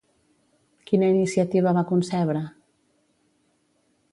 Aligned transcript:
Quina 0.91 1.09
iniciativa 1.15 1.73
va 1.79 1.83
concebre? 1.91 2.41